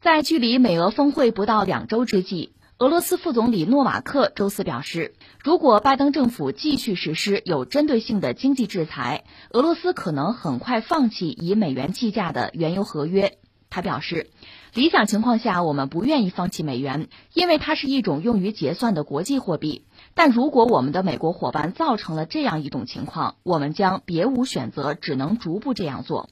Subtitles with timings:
[0.00, 13.38] 在距离美俄峰会不到两周之际，俄罗斯副总理诺瓦克周四表示，如果拜登政府继续实施有针对性的经济制裁，俄罗斯可能很快放弃以美元计价的原油合约。
[13.68, 14.30] 他表示，
[14.74, 19.86] 理想情况下，我们不愿意放弃美元，因为它是一种用于结算的国际货币。
[20.14, 26.30] 但如果我们的美国伙伴造成了这样一种情况，我们将别无选择，只能逐步这样做。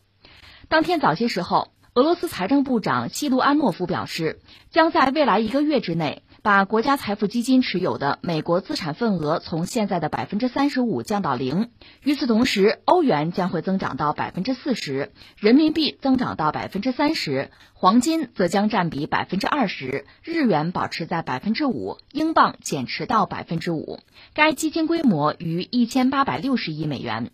[0.69, 6.25] 当天早些时候，俄罗斯财政部长西卢安诺夫表示，将在未来一个月之内。
[6.43, 11.71] 把国家财富基金持有的美国资产份额从现在的百分之三十五降到零。
[12.02, 24.00] 与此同时，欧元将会增长到百分之四十，人民币增长到百分之三十，黄金则将占比百分之二十，日元保持在百分之五，英镑减持到百分之五。
[24.35, 27.30] 该基金规模逾一千八百六十亿美元。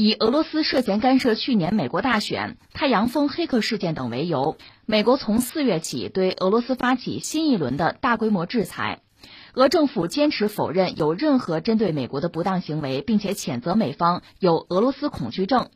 [0.00, 4.56] 以俄罗斯涉嫌干涉去年美国大选、太阳风黑客事件等为由，
[4.86, 9.00] 美国从四月起对俄罗斯发起新一轮的大规模制裁。
[9.54, 15.68] 俄政府坚持否认有任何针对美国的不当行为，并且谴责美方有俄罗斯恐惧症。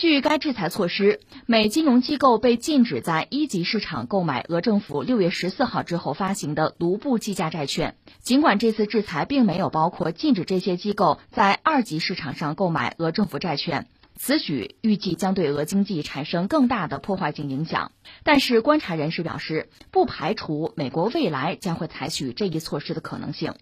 [0.00, 7.96] 据该制裁措施，美金融机构被禁止在一级市场购买俄政府六月十四号之后发行的卢布计价债券。
[8.22, 17.92] 尽管这次制裁并没有包括禁止这些机构在二级市场上购买俄政府债券，此举预计将对俄经济产生更大的破坏性影响。
[18.24, 23.52] 但是，观察人士表示，不排除美国未来将会采取这一措施的可能性。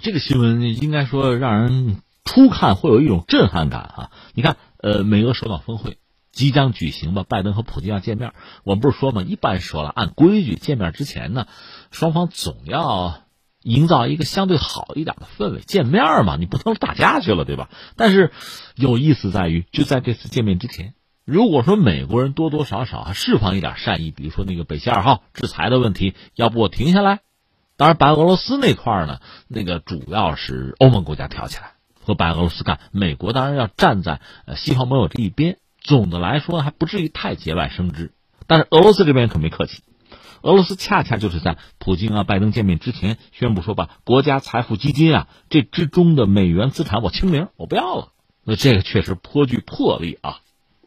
[0.00, 4.10] 这个新闻应该说让人初看会有一种震撼感啊！
[4.34, 4.56] 你看。
[4.82, 5.98] 呃，美俄首脑峰会
[6.32, 7.24] 即将举行吧？
[7.28, 8.32] 拜登和普京要见面。
[8.64, 11.46] 我们不是说嘛，一般说了，按规矩见面之前呢，
[11.90, 13.22] 双方总要
[13.62, 15.60] 营造一个相对好一点的氛围。
[15.60, 17.68] 见面嘛，你不能打架去了，对吧？
[17.96, 18.32] 但是
[18.74, 27.20] 有意思在于，就在这次见面之前，如果说美国人多多少少还释放一点善意，比如说那个北溪二号制裁的问题，要不我停下来？
[27.76, 31.72] 当然，白俄罗斯那块呢，那个主要是欧盟国家挑起来。
[32.10, 35.58] 和白俄罗斯干，美国当然要站在呃西方盟友这一边。
[35.82, 38.12] 总的来说还不至于太节外生枝。
[38.46, 39.82] 但是俄罗斯这边可没客气，
[40.42, 48.08] 俄罗斯恰恰就是在普京啊、拜登见面之前宣布说，把国家财富基金啊这之中的美元资产我清零，我不要了。
[48.44, 50.40] 那这个确实颇具魄力啊，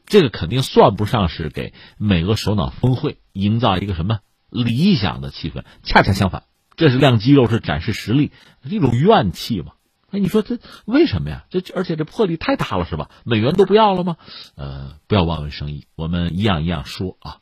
[0.05, 4.19] 这个肯定算不上是给美俄首脑峰会营造一个什么
[4.49, 5.63] 理想的气氛。
[5.81, 6.43] 恰恰相反，
[6.75, 8.31] 这是亮肌肉，是展示实力，
[8.61, 9.73] 一种怨气嘛。
[10.13, 11.45] 哎，你说这为什么呀？
[11.49, 13.09] 这而且这魄力太大了，是吧？
[13.23, 14.17] 美元都不要了吗？
[14.53, 17.37] 呃，不要望文生义，我们一样一样说啊。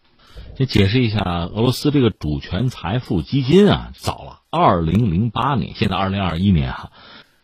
[0.55, 6.91] 先解释一下，俄罗斯这个主权财富基金啊，早了，二零零八年，现在二零二一年哈，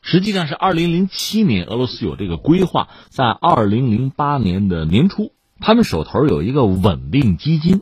[0.01, 7.81] 实际上是二零零七年，俄罗斯有这个规划，在二零零八年的年初，他们手头有一个稳定基金，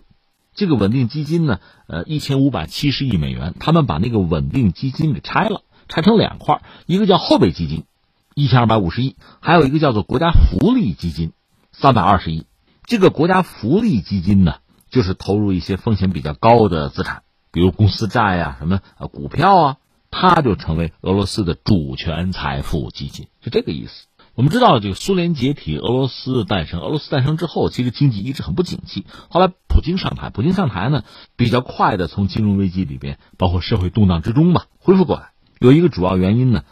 [0.56, 5.62] 这个稳定基金呢，呃，一千五百七十亿美元，他们把那个稳定基金给拆了。
[5.88, 7.86] 拆成两块，一个叫后备基金，
[8.34, 11.32] 一千二百五十亿，还有一个叫做国家福利基金，
[11.72, 12.46] 三百二十亿。
[12.86, 14.58] 这个国家福利基金呢，
[14.90, 19.78] 就是投入一些风险比较高的资产，比如公司债啊、什么呃股票啊，
[20.12, 24.08] 它就成为俄罗斯的主权财富基金，是这个意思。
[24.36, 26.82] 我们知道，这个苏联解体，俄罗斯诞生。
[26.82, 29.06] 俄罗斯诞生之后，其实经济一直很不景气。
[29.30, 31.04] 后来普京上台，普京上台呢，
[31.38, 35.30] 比较快的从金融危机里边，包括社会动荡之中吧，恢复过来。
[35.60, 36.64] 有一个主要原因呢，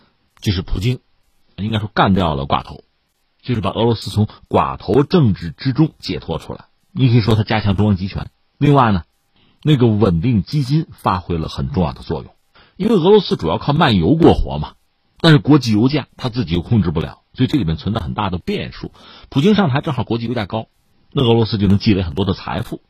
[0.42, 1.00] 就是普京，
[1.56, 2.84] 应该说干掉了寡头，
[3.42, 6.66] 就是把俄罗斯从寡头政治之中解脱出来。
[6.92, 8.30] 你可以说他加强中央集权。
[8.58, 9.04] 另外呢，
[9.64, 12.34] 那个稳定基金发挥了很重要的作用，
[12.76, 14.74] 因为俄罗斯主要靠卖油过活嘛，
[15.20, 18.92] 但是国际油价他自己又控制不了，所以这里面存在很大的变数。
[19.30, 20.68] 普京上台正好国际油价高，
[21.12, 22.82] 那俄罗斯就能积累很多的财富，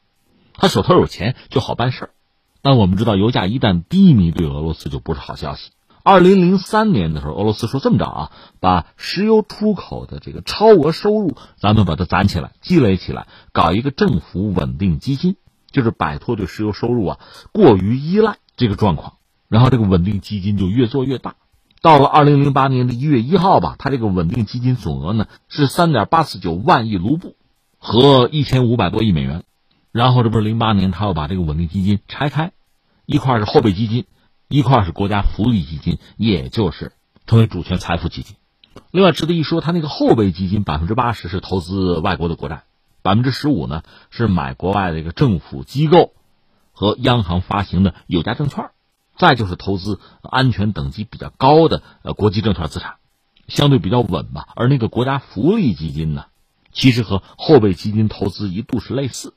[0.56, 2.10] 他手头有钱就好办事儿。
[2.62, 5.72] 但我们知道，油价一旦低迷，对俄罗斯就不是好消息。
[6.04, 15.38] 二零零三年的时候，俄罗斯说这么着啊，把石油出口的这个超额收入，咱们把它攒起来、积累起来，搞一个政府稳定基金，
[15.72, 17.20] 就是摆脱对石油收入啊
[17.54, 19.14] 过于依赖这个状况。
[19.48, 21.36] 然后这个稳定基金就越做越大。
[21.82, 27.38] 到了二零零八年的一月一号吧，它这个稳定基金总额呢是三点八四九万亿卢布，
[27.80, 29.44] 和一千五百多亿美元。
[29.94, 32.52] 然后这不是零八年，他要把这个稳定基金拆开，
[33.06, 34.06] 一块是后备基金。
[34.54, 36.92] 一块是国家福利基金，也就是
[37.26, 38.36] 成为主权财富基金。
[38.92, 42.62] 另外值得一说，它那个后备基金百分之八十是投资外国的国债，
[43.02, 46.14] 百分之十五呢是买国外的一个政府机构
[46.72, 48.70] 和央行发行的有价证券，
[49.18, 52.98] 再就是投资安全等级比较高的呃国际证券资产，
[53.48, 54.50] 相对比较稳吧。
[54.56, 56.26] 而那个国家福利基金呢，
[56.72, 59.34] 其实和后备基金投资一度是类似，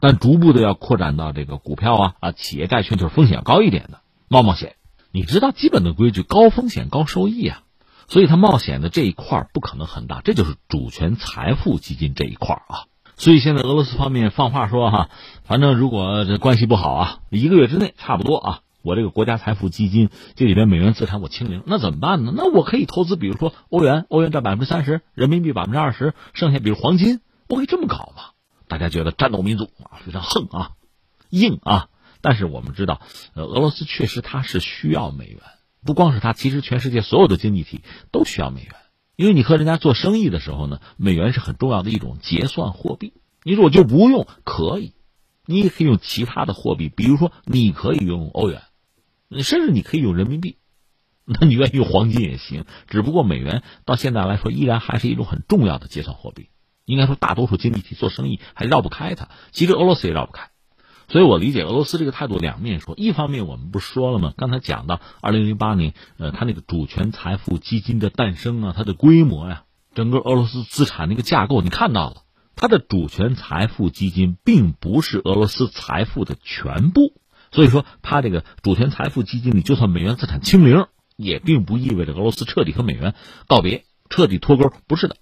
[0.00, 4.76] 但逐步的要扩展到这个股票啊啊企业债券，就是风险高一点的冒冒险。
[5.10, 7.62] 你知道基本的规矩，高风险高收益啊，
[8.08, 12.84] 所以它冒险的这一块不可能很大，这就是主权财富基金这一块啊。
[13.16, 15.10] 所以现在俄罗斯方面放话说哈，
[15.44, 22.32] 反正如果这关系不好啊，一个月之内差不多啊，我这个国家财富基金这里边美元资产我清零，那怎么办呢？
[22.36, 28.22] 那我可以投资，比如说欧元，欧元占百分之三十，人民币百分之二十，剩下比如黄金，我可以这么搞嘛？
[28.68, 30.70] 大家觉得战斗民族啊非常横啊，
[31.30, 31.88] 硬啊，
[32.20, 33.00] 但是我们知道，
[33.34, 35.40] 呃，俄罗斯确实它是需要美元，
[35.84, 38.74] 不光是它，其实全世界所有的经济体都需要美元。
[39.16, 43.12] 因为你和人家做生意的时候呢，美元是很重要的一种结算货币。
[43.42, 44.94] 你说我就不用，可以，
[45.44, 48.62] 你也可以用其他的货币，比如说你可以用欧元，
[49.42, 50.58] 甚至你可以用人民币，
[51.24, 52.64] 那你愿意用黄金也行。
[52.86, 56.50] 只不过美元到现在来说，依然还是一种很重要的结算货币。
[56.84, 59.28] 应该说，大多数经济体做生意还绕不开它。
[59.50, 60.50] 其实俄罗斯也绕不开。
[61.08, 64.34] 所以我理解俄罗斯这个态度两面说，一方面我们不是说了吗？
[64.36, 69.64] 刚才讲到二零零八年，呃，它那个主权财富基金的诞生啊，它的规模呀，
[69.94, 72.24] 整个俄罗斯资产那个架构，你看到了，
[72.56, 77.14] 它的主权财富基金并不是俄罗斯财富的全部，
[77.52, 83.14] 所以说它这个主权财富基金里，就算美元资产清零，也并不意味着俄罗斯彻底和美元
[83.46, 85.16] 告别，彻底脱钩，不是的，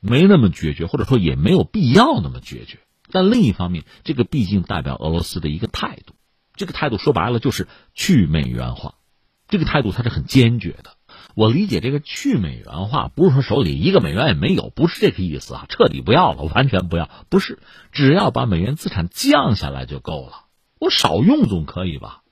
[0.00, 2.80] 没那么决绝，或者说也没有必要那么决绝。
[3.10, 6.14] 但另一方面，这个毕竟代表俄罗斯的一个态度，
[6.54, 8.94] 这个态度说白了就是去美元化，
[9.48, 10.96] 这个态度它是很坚决的。
[11.34, 17.58] 我理解这个去美元化不是说手里一个美元也没有，不是这个意思啊，彻底不要了，完全不要，不是，
[17.92, 20.44] 只要把美元资产降下来就够了。
[20.78, 22.22] 我少用总可以吧，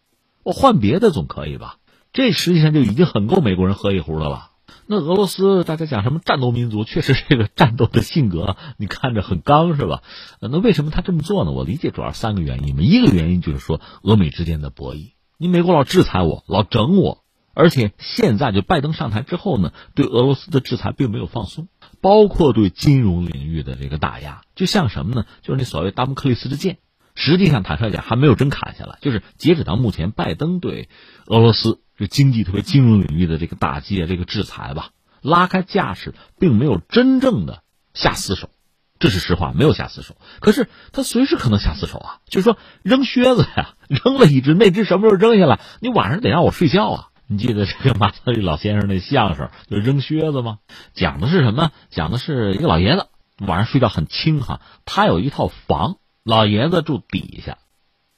[0.42, 1.78] 我换别的总可以吧，
[2.12, 4.51] 这实际上就已经很够美国人喝一壶的了。
[4.92, 6.84] 那俄罗斯，大家讲什么战斗民族？
[6.84, 10.02] 确实，这个战斗的性格，你看着很刚，是吧？
[10.38, 11.50] 那为什么他这么做呢？
[11.50, 12.82] 我理解主要三个原因嘛。
[12.82, 17.24] 一个原因就是说，俄美之间的博弈，你美国老制裁我，老整我，
[17.54, 21.68] 而且现在就拜登上台之后呢，对俄罗斯的制裁并没有放松，
[22.02, 25.24] 包括对金融领域的这个打压，就像什么呢？
[25.40, 26.76] 就是那所谓达姆克利斯之剑，
[27.14, 28.98] 实际上坦率讲还没有真砍下来。
[29.00, 30.90] 就是截止到目前，拜登对
[31.24, 31.80] 俄罗斯。
[32.02, 34.90] 这经济特别金融领域的这个打击啊，这个制裁吧，
[35.20, 37.62] 拉开架势，并没有真正的
[37.94, 38.50] 下死手，
[38.98, 40.16] 这是实话，没有下死手。
[40.40, 45.60] 可是他随时可能下死手啊，就是说扔靴子呀，扔了一只，那只什么时候扔下来？
[45.78, 47.08] 你晚上得让我睡觉啊！
[47.28, 50.58] 你记得这个马三立老先生那相声就扔靴子吗？
[50.94, 51.70] 讲的是什么？
[51.88, 53.06] 讲的是一个老爷子
[53.38, 57.58] 晚上睡觉很轻哈，他有一套房，老爷子住底下，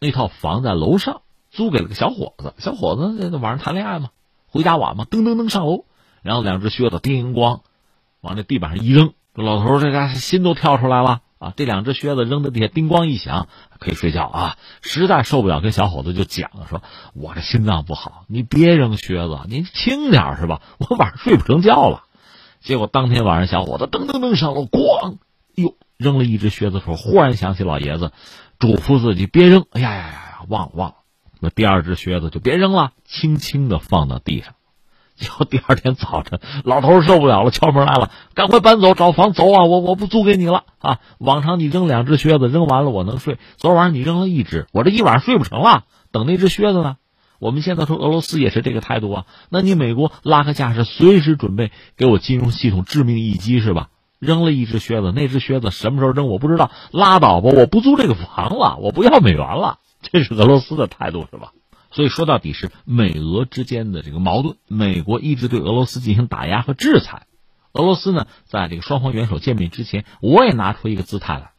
[0.01, 1.21] 那套房在楼上。
[1.55, 4.11] 租给了个小伙子，小伙子晚上谈恋爱嘛，
[4.49, 5.85] 回家晚嘛，噔噔噔上楼，
[6.23, 7.61] 然后两只靴子叮咣
[8.21, 11.53] 往那地板上一扔，老头这家心都跳出来了啊！
[11.57, 13.49] 这两只靴子扔在地下，叮咣一响，
[13.79, 14.57] 可以睡觉啊！
[14.81, 16.83] 实在受不了，跟小伙子就讲说
[17.15, 20.61] ：“我这心脏不好，你别扔靴子，你轻点是吧？
[20.81, 22.05] 我晚上睡不成觉了。”
[22.61, 25.19] 结果当天晚上，小伙子噔噔噔上楼，咣，
[25.55, 28.13] 哟，扔了一只靴子的时候，忽然想起老爷子
[28.59, 30.97] 嘱咐自己别扔，哎呀呀呀呀，忘了忘了。
[31.45, 34.55] 那第二只靴子就别扔了，轻轻的放到地上。
[35.15, 39.65] 结果第二天早晨，老头受不了了，敲门来了，赶快搬走，找房走啊！
[39.65, 41.01] 我我不租给你了啊！
[41.19, 43.37] 往常你扔两只靴子，扔完了我能睡。
[43.59, 45.85] 昨晚上你扔了一只，我这一晚上睡不成了。
[46.11, 46.97] 等那只靴子呢？
[47.39, 49.27] 我们现在说俄罗斯也是这个态度啊。
[49.51, 53.91] 那你美国拉个架势，随时准备给我金融系统致命一击是吧？
[54.19, 56.71] 扔了一只靴子，那只靴子什么时候扔我不知道。
[56.91, 59.79] 拉倒吧，我不租这个房了，我不要美元了。
[60.13, 61.53] 这是俄罗斯的态度是吧？
[61.91, 64.57] 所以说到底是美俄之间的这个矛盾。
[64.67, 67.27] 美国一直对俄罗斯进行打压和制裁，
[67.73, 71.53] 俄罗斯呢，在这个双方元首见面之前，我也拿出一个姿态来，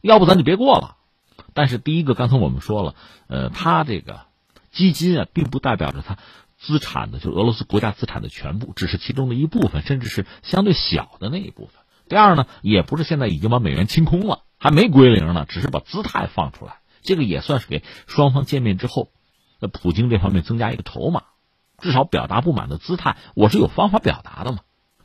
[0.00, 0.96] 要不咱就别过了。
[1.54, 2.94] 但是第一个，刚才我们说了，
[3.28, 4.22] 呃，他这个
[4.72, 6.18] 基金啊，并不代表着他
[6.58, 11.74] 资产的，就俄罗斯国家资产的全部，只是其中的一部分，甚至是相对小的那一部分。
[12.08, 16.80] 第二呢，也不是现在已经把美元清空了，还没归零呢，只是把姿态放出来。
[17.06, 19.08] 这个也算是给双方见面之后，
[19.60, 21.22] 那普京这方面增加一个筹码，
[21.78, 24.58] 至少表达不满的姿态，我是有方法表达的嘛。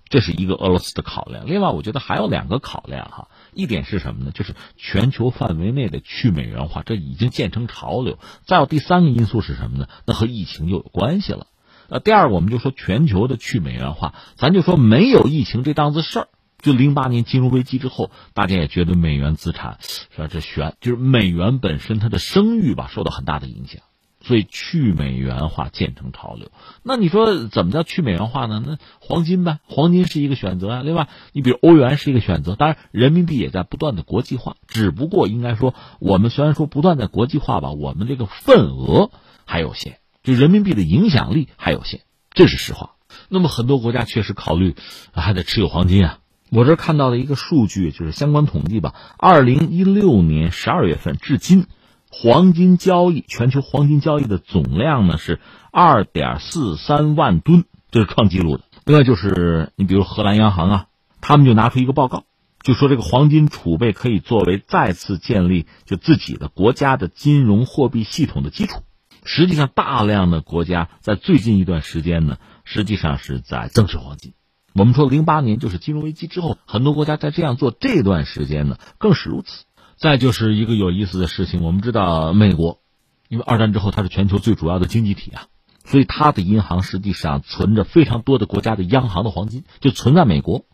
[0.10, 1.46] 这是一个俄罗斯的考量。
[1.46, 4.32] 另外，我觉得还有两个考量哈，一点是什么呢？
[4.32, 8.20] 就是全球范围内的去美元化，这已经建成潮流。
[8.46, 9.88] 再有第三个因素是什么呢？
[10.06, 11.48] 那和疫情就有关系了。
[11.88, 16.28] 呃，第二，我们就说全球的去美元化，咱就说没有疫情这档子事儿。
[16.62, 20.28] 就零八年金融危机之后，大家也觉得美元资产是吧？
[20.28, 23.82] 这悬，就是美元本身它的声誉吧受到很大的影响。
[24.24, 26.52] 所以去美元化渐成潮流。
[26.84, 28.62] 那你说怎么叫去美元化呢？
[28.64, 30.82] 那黄金呗，黄金是一个选择啊。
[30.84, 34.58] 另外，你比如欧元是一个选择，当然人民币也在不断的国际化。
[34.68, 39.10] 只不过应该说，我们虽然说不断在国际化吧，我们这个份额
[39.46, 42.92] 还有限，就人民币的影响力还有限，这是实话。
[43.28, 44.76] 那么很多国家确实考虑
[45.14, 46.20] 还得持有黄金啊。
[46.54, 51.66] 我这看到的一个数据就是相关统计吧，二零一六年十二月份至今。
[52.14, 55.40] 黄金交易，全球黄金交易的总量呢是
[55.72, 58.66] 二点四三万吨，这是创纪录的。
[58.84, 60.86] 另外就是你比如荷兰央行啊，
[61.22, 62.26] 他们就拿出一个报告，
[62.64, 68.82] 就说这个黄金储备可以作为再次建立就自己的国家的金融货币系统的基础。
[69.24, 74.34] 实际上，大量的国家在最近一段时间呢，实际上是在增持黄金。
[74.74, 79.66] 我们说零八年就是金融危机之后，很多国家在这样做，这段时间呢更是如此。
[79.98, 82.80] 再就是一个有意思的事情，我们知道美国，
[83.28, 85.44] 因为二战之后它是全球最主要的经济体啊，
[85.86, 90.66] 所以它的银行实际上存着非常多的国家的央行的黄金，就存在美国，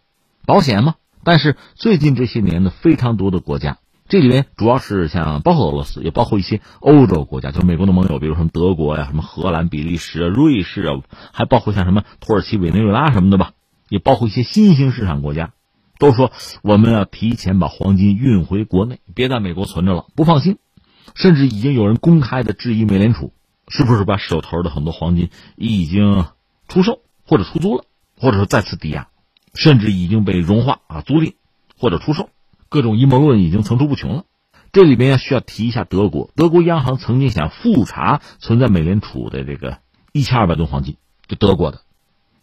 [0.46, 0.96] 保险嘛。
[1.24, 11.02] 但是最近这些年呢，非常多的国家，这里面主要是像包括俄罗斯，也包括一些欧洲国家，就美国的盟友，比如说德国呀、什么荷兰、比利时、啊瑞士啊，
[11.34, 13.52] 还包括像什么土耳其、委内瑞拉什么的吧，
[13.90, 15.54] 也包括一些新兴市场国家。
[16.00, 20.58] 都说我们要提前把黄金运回国内，别在美国存着了，不放心。
[21.16, 23.34] 甚至已经有人公开的质疑美联储
[23.68, 26.26] 是不是把手头的很多黄金已经
[26.68, 27.86] 出售或者出租了，
[28.20, 29.08] 或者说再次抵押，
[29.56, 31.34] 甚至已经被融化啊租赁
[31.80, 32.30] 或者出售，
[32.70, 34.26] 各种阴谋论已经层出不穷了。
[34.72, 39.80] 这里边要需要提一下德国，德国央行曾经想复查存在美联储的这个
[40.12, 41.82] 一千二百吨黄金，就德国的，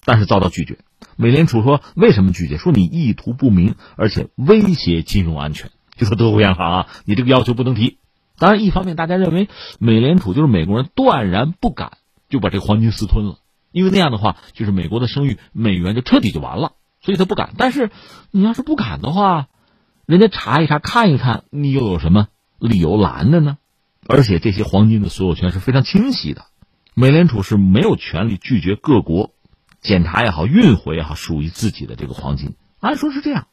[0.05, 0.79] 但是遭到拒绝。
[1.17, 2.57] 美联储说：“为什么拒绝？
[2.59, 7.99] 说你意图不明，而且威胁金融安全。”就说德国央行啊，你这个要求不能提。
[8.37, 13.39] 当然，一方面大家认为美联储就是美国人断然不敢就把这个黄金私吞了，
[13.71, 17.55] 因为那样的话就是美国的声誉，美元就彻底就完了，所以他不敢。
[17.57, 17.91] 但是
[18.33, 19.47] 你要是不敢的话，
[20.05, 22.27] 人家查一查看一看，你又有什么
[22.59, 23.59] 理由拦的呢？
[24.09, 26.47] 而且这些黄金的所有权是非常清晰的，
[26.95, 29.34] 美联储是没有权利拒绝各国。
[29.85, 33.47] 检查也好，运回也好，属于自己的这个黄金，按说是这样，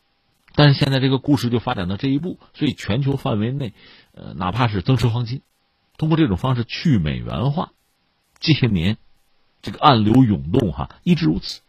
[0.55, 3.73] 但是现在这个故事就发展到这一步，所以全球范围内，
[4.13, 5.41] 呃，哪怕是增持黄金，
[5.97, 7.73] 通过这种方式去美元化，
[8.39, 8.97] 这些年，
[9.61, 11.59] 这个暗流涌动哈，一直如此，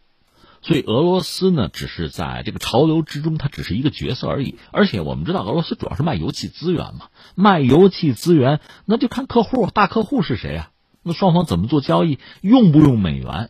[0.61, 4.57] 所以俄罗斯呢，只是在这个潮流之中，它只是一个角色而已。
[4.71, 10.71] 而且我们知道，俄罗斯主要是卖油气资源嘛，卖油气资源，那就看客户，大客户是谁啊？
[11.03, 13.49] 那双方怎么做交易，用不用美元？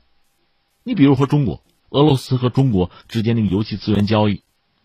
[0.83, 4.41] 你比如说中国、俄罗斯和中国之间那个油气资源交易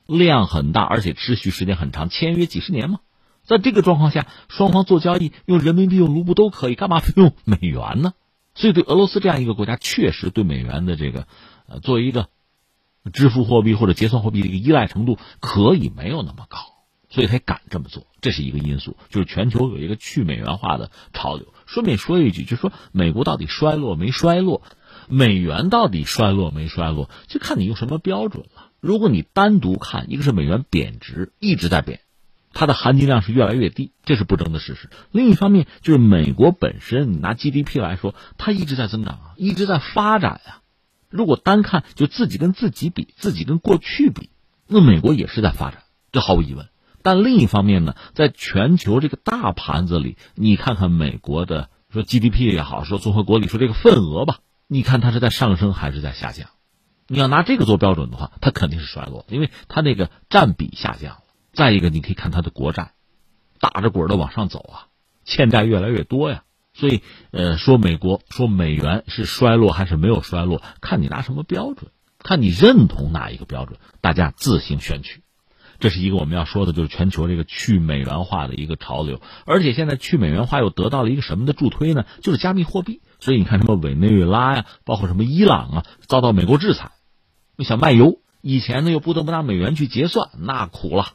[0.06, 3.00] 量很大，而且持续时间很长，签约几十年嘛。
[3.44, 8.12] 在这个状况下，双方做交易用人民币、用卢布都可以，干嘛非用美元呢？
[8.54, 11.26] 所以，对俄罗斯这样一个国家，确实对美元的这个
[11.66, 12.28] 呃作为一个
[13.12, 16.58] 支付货币或者结算货币的一个依赖程度可以没有那么高，
[17.08, 18.96] 所以他敢这么做，这是一个因素。
[19.08, 21.54] 就是全球有一个去美元化的潮流。
[21.66, 24.62] 顺便说一句，就是说美国到底衰落没衰落？
[25.08, 28.70] 美元到底衰落没衰落，就看你用什么标准了。
[28.80, 32.00] 如果你单独看，一个是美元贬值一直在贬，
[32.52, 34.88] 它的含金量是越来越低，这是不争的事实。
[35.10, 40.62] 另一方面，就是美国本身，你拿 GDP 来说，它一直在增长啊，一直在发展啊。
[41.10, 44.30] 如果单看就自己跟自己比，自己跟过去比，
[44.66, 46.68] 那美国也是在发展，这毫无疑问。
[47.02, 54.40] 但另一方面呢，在全球这个大盘子里，你看看美国的说 GDP 也好，说综合国力，说这个份额吧。
[54.70, 56.50] 你看它是在上升还是在下降？
[57.06, 61.22] 你要拿这个做标准的话，它肯定是衰落，因为它那个占比下降了。
[61.54, 62.92] 再一个，你可以看它的国债，
[63.60, 64.86] 打着滚的往上走啊，
[65.24, 66.42] 欠债越来越多呀。
[66.74, 75.22] 所以，呃，说美国说美元是衰落还是没有衰落，看你拿什么标准，看你认同哪一个标准，大家自行选取。
[75.80, 79.22] 这是一个我们要说的，就是全球这个去美元化的一个潮流。
[79.46, 82.04] 而且现在去美元化又得到了一个什么的助推呢？
[82.20, 83.00] 就是加密货币。
[83.20, 86.92] 所以你看，什么委内瑞拉呀，包括什么伊朗啊，遭到美国制裁，
[87.56, 91.14] 你想卖油，以前呢又不得不拿美元去结算，那苦了。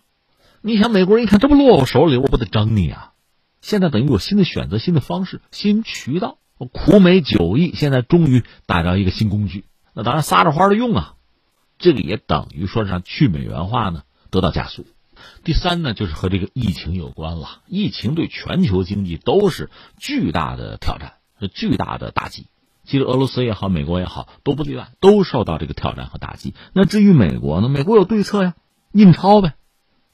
[0.61, 3.13] 你想美国人一看这不落我手里，我不得整你啊！
[3.61, 6.37] 现在等于有新的选择、新的方式、新渠道。
[6.71, 11.15] 苦美久役，现在终于打着一个新工具，那当然撒着欢的用啊。
[11.77, 14.85] 这个也等于说让去美元化呢得到加速。
[15.43, 17.61] 第三呢，就是和这个疫情有关了。
[17.67, 21.15] 疫情对全球经济都是巨大的挑战。
[21.47, 22.47] 巨大的打击，
[22.83, 26.53] 其实俄罗斯也好，美国也好，都不例外，都受到这个挑战和打击。
[26.73, 27.69] 那至于美国呢？
[27.69, 28.53] 美国有对策呀，
[28.91, 29.53] 印钞呗，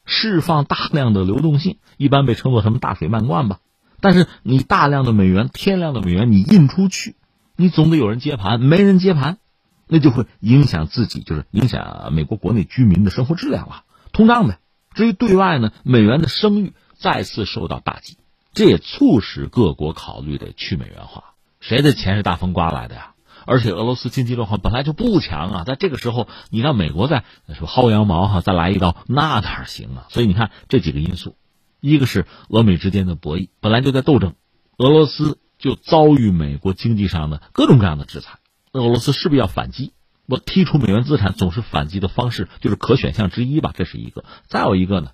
[0.05, 3.59] 释放大量的流动性，一般被称作什么大水漫灌吧。
[4.01, 7.15] 但是你大量的美元、天量的美元你印出去，
[7.55, 9.39] 你总得有人接盘，没人接盘，
[9.88, 13.83] 那就会影响自己，就是影响美国国内居民的生活质量了，
[14.13, 14.59] 通胀呗。
[14.93, 18.19] 至于对外呢，美元的声誉再次受到打击，
[18.53, 21.36] 这也促使各国考虑的去美元化。
[21.60, 23.13] 谁的钱是大风刮来的呀？
[23.46, 27.24] 而且俄罗斯经济状况本来就不强啊，在这个时候你让美国再
[27.58, 30.08] 说薅羊毛哈，再来一刀，那哪行啊？
[30.10, 31.36] 所以你看这几个因素，
[31.79, 34.36] 一个是俄美之间的博弈本来就在斗争，
[34.77, 38.39] 俄罗斯就遭遇美国经济上的各种各样的制裁，
[38.74, 39.94] 俄罗斯势必要反击。
[40.27, 44.25] 我剔除美元资产总是反击的方式，就是可选项之一吧，这是一个。
[44.48, 45.12] 再有一个呢，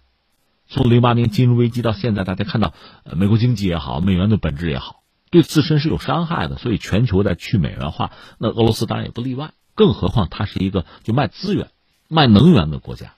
[0.68, 5.04] 从零八年金融危机到现在，大家看到，呃，美国经济也好，美元的本质也好。
[5.32, 9.52] 对自身是有伤害的，所以全球在去美元化，那俄罗斯当然也不例外。
[9.74, 11.68] 更何况它是一个就卖资源、
[12.08, 13.14] 卖能源的国家，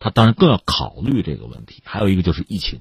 [0.00, 1.82] 它当然更要考虑这个问题。
[1.84, 2.80] 还有一个就是疫情，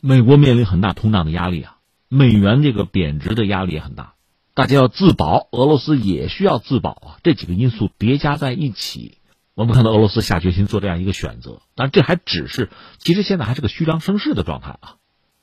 [0.00, 4.14] 美国面临很大通胀的压力啊，美元这个贬值的压力也很大，
[4.54, 7.18] 大家要自保，俄罗斯也需要自保啊。
[7.24, 9.18] 这几个因素叠加在一起，
[9.54, 14.96] 我们看到俄罗斯下决心做这样一个选择，但这还只是，其实现在还是个虚张声势的状态啊。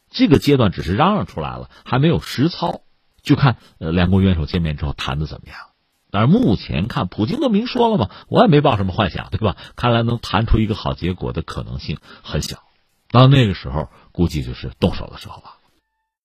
[0.09, 2.81] 这个阶段只是嚷嚷出来了，还没有实操，
[3.21, 5.57] 就看呃两国元首见面之后谈的怎么样。
[6.09, 9.57] 但是目前看，普京都明说了嘛，我也没抱什么幻想，对吧？
[9.75, 12.63] 看来能谈出一个好结果的可能性很小。
[13.11, 15.56] 到那个时候，估计就是动手的时候了。